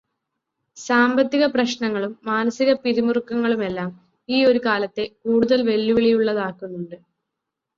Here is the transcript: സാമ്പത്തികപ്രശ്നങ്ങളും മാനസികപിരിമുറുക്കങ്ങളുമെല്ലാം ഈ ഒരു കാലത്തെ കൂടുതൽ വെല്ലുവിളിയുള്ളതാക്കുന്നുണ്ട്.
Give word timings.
സാമ്പത്തികപ്രശ്നങ്ങളും 0.77 2.19
മാനസികപിരിമുറുക്കങ്ങളുമെല്ലാം 2.23 3.91
ഈ 4.29 4.45
ഒരു 4.45 4.59
കാലത്തെ 4.65 5.05
കൂടുതൽ 5.25 5.61
വെല്ലുവിളിയുള്ളതാക്കുന്നുണ്ട്. 5.61 6.97